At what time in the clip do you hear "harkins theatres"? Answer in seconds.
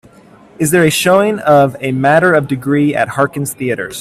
3.09-3.89